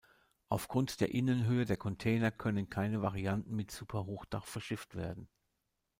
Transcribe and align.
Aufgrund 0.49 0.99
der 0.99 1.13
Innenhöhe 1.13 1.63
der 1.65 1.77
Container 1.77 2.31
können 2.31 2.71
keine 2.71 3.03
Varianten 3.03 3.55
mit 3.55 3.69
Super-Hochdach 3.69 4.45
verschifft 4.47 4.95
werden. 4.95 5.29